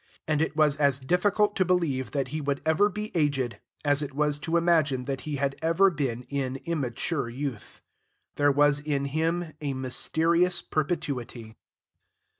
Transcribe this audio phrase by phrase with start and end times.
[0.27, 4.15] And it was as difficult to believe that he would ever be aged as it
[4.15, 7.81] was to imagine that he had ever been in immature youth.
[8.33, 11.55] There was in him a mysterious perpetuity.